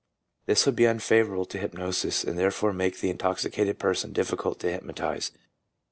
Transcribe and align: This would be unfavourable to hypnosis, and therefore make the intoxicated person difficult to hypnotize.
This 0.47 0.65
would 0.65 0.75
be 0.75 0.85
unfavourable 0.85 1.45
to 1.45 1.59
hypnosis, 1.59 2.23
and 2.23 2.35
therefore 2.35 2.73
make 2.73 3.01
the 3.01 3.11
intoxicated 3.11 3.77
person 3.77 4.13
difficult 4.13 4.59
to 4.61 4.71
hypnotize. 4.71 5.31